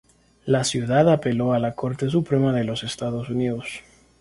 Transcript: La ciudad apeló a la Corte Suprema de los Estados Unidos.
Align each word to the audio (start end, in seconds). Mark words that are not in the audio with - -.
La 0.47 0.63
ciudad 0.63 1.07
apeló 1.11 1.53
a 1.53 1.59
la 1.59 1.75
Corte 1.75 2.09
Suprema 2.09 2.53
de 2.53 2.63
los 2.63 2.83
Estados 2.83 3.29
Unidos. 3.29 3.81